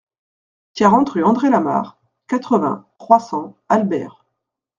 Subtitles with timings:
[0.73, 4.25] quarante rue André Lamarre, quatre-vingts, trois cents, Albert